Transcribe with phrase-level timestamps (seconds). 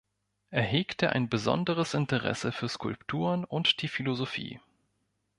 [0.49, 4.59] Er hegte ein besonderes Interesse für Skulpturen und die Philosophie.